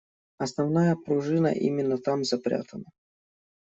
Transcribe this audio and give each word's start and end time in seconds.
Основная 0.39 0.95
пружина 0.95 1.53
именно 1.53 1.99
там 1.99 2.23
запрятана. 2.23 2.89